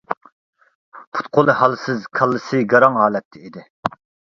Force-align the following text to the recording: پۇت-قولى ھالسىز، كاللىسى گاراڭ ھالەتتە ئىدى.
پۇت-قولى 1.17 1.57
ھالسىز، 1.59 2.09
كاللىسى 2.21 2.65
گاراڭ 2.75 3.01
ھالەتتە 3.03 3.45
ئىدى. 3.47 3.67